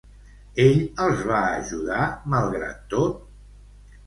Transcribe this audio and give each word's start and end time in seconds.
Ell 0.63 0.79
els 1.05 1.21
va 1.31 1.41
ajudar, 1.57 2.07
malgrat 2.37 2.81
tot? 2.97 3.23